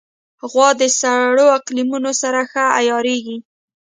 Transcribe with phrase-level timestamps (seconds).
[0.51, 3.37] غوا د سړو اقلیمونو سره ښه عیارېږي.